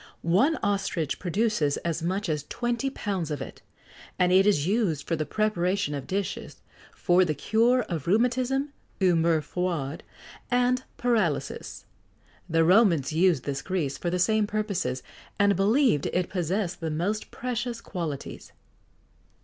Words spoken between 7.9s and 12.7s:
rheumatism, humeurs froides, and paralysis. The